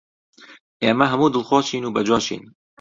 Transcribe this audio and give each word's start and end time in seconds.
ئێمە 0.83 1.05
هەموو 1.11 1.33
دڵخۆشین 1.35 1.83
و 1.85 1.93
بەجۆشین 1.95 2.41